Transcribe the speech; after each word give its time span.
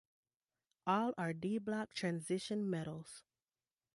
All 0.87 1.13
are 1.19 1.31
d-block 1.31 1.93
transition 1.93 2.67
metals. 2.67 3.21